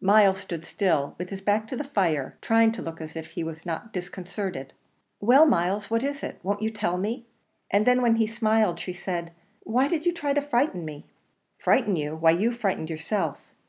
[0.00, 3.42] Myles stood still, with his back to the fire, trying to look as if he
[3.42, 4.72] were not disconcerted.
[5.18, 6.38] "Well, Myles, what is it?
[6.44, 7.26] won't you tell me?"
[7.72, 9.32] And then, when he smiled, she said,
[9.64, 11.06] "Why did you try and frighten me?"
[11.58, 12.14] "Frighten you!
[12.14, 13.40] why you frightened yourself."